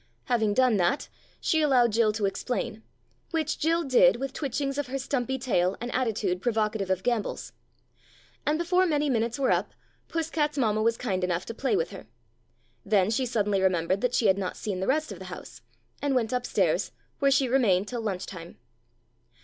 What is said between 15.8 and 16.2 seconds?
and